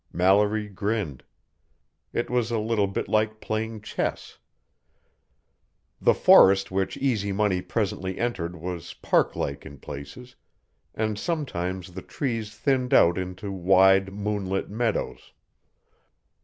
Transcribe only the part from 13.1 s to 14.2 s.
into wide,